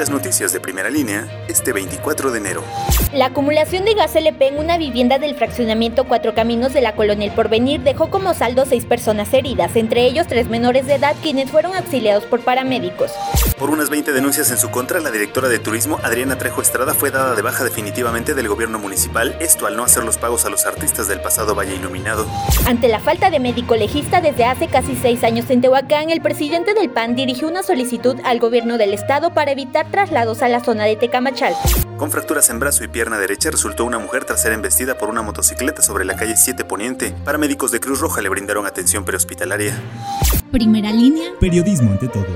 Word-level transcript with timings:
las 0.00 0.08
noticias 0.08 0.54
de 0.54 0.60
primera 0.60 0.88
línea 0.88 1.28
este 1.46 1.74
24 1.74 2.30
de 2.30 2.38
enero. 2.38 2.64
La 3.12 3.26
acumulación 3.26 3.84
de 3.84 3.92
gas 3.92 4.16
LP 4.16 4.48
en 4.48 4.58
una 4.58 4.78
vivienda 4.78 5.18
del 5.18 5.34
fraccionamiento 5.34 6.04
Cuatro 6.04 6.34
Caminos 6.34 6.72
de 6.72 6.80
la 6.80 6.94
colonia 6.94 7.26
El 7.26 7.34
Porvenir 7.34 7.82
dejó 7.82 8.08
como 8.08 8.32
saldo 8.32 8.64
seis 8.64 8.86
personas 8.86 9.34
heridas, 9.34 9.76
entre 9.76 10.06
ellos 10.06 10.26
tres 10.26 10.48
menores 10.48 10.86
de 10.86 10.94
edad 10.94 11.14
quienes 11.20 11.50
fueron 11.50 11.76
auxiliados 11.76 12.24
por 12.24 12.40
paramédicos. 12.40 13.12
Por 13.58 13.68
unas 13.68 13.90
20 13.90 14.12
denuncias 14.12 14.50
en 14.50 14.56
su 14.56 14.70
contra, 14.70 15.00
la 15.00 15.10
directora 15.10 15.50
de 15.50 15.58
turismo, 15.58 15.98
Adriana 16.02 16.38
Trejo 16.38 16.62
Estrada, 16.62 16.94
fue 16.94 17.10
dada 17.10 17.34
de 17.34 17.42
baja 17.42 17.62
definitivamente 17.62 18.32
del 18.32 18.48
gobierno 18.48 18.78
municipal, 18.78 19.36
esto 19.38 19.66
al 19.66 19.76
no 19.76 19.84
hacer 19.84 20.02
los 20.02 20.16
pagos 20.16 20.46
a 20.46 20.48
los 20.48 20.64
artistas 20.64 21.08
del 21.08 21.20
pasado 21.20 21.54
Valle 21.54 21.74
Iluminado. 21.74 22.26
Ante 22.66 22.88
la 22.88 23.00
falta 23.00 23.28
de 23.28 23.38
médico 23.38 23.76
legista 23.76 24.22
desde 24.22 24.46
hace 24.46 24.68
casi 24.68 24.96
seis 24.96 25.22
años 25.24 25.50
en 25.50 25.60
Tehuacán, 25.60 26.08
el 26.08 26.22
presidente 26.22 26.72
del 26.72 26.88
PAN 26.88 27.16
dirigió 27.16 27.48
una 27.48 27.62
solicitud 27.62 28.16
al 28.24 28.38
gobierno 28.38 28.78
del 28.78 28.94
estado 28.94 29.34
para 29.34 29.52
evitar 29.52 29.89
traslados 29.90 30.42
a 30.42 30.48
la 30.48 30.60
zona 30.60 30.84
de 30.84 30.96
Tecamachal. 30.96 31.54
Con 31.96 32.10
fracturas 32.10 32.48
en 32.50 32.58
brazo 32.58 32.84
y 32.84 32.88
pierna 32.88 33.18
derecha 33.18 33.50
resultó 33.50 33.84
una 33.84 33.98
mujer 33.98 34.24
tras 34.24 34.42
ser 34.42 34.52
embestida 34.52 34.96
por 34.96 35.10
una 35.10 35.22
motocicleta 35.22 35.82
sobre 35.82 36.04
la 36.04 36.16
calle 36.16 36.36
7 36.36 36.64
Poniente. 36.64 37.14
Paramédicos 37.24 37.70
de 37.70 37.80
Cruz 37.80 38.00
Roja 38.00 38.22
le 38.22 38.28
brindaron 38.28 38.66
atención 38.66 39.04
prehospitalaria. 39.04 39.78
Primera 40.50 40.90
línea. 40.90 41.32
Periodismo 41.38 41.90
ante 41.92 42.08
todo. 42.08 42.26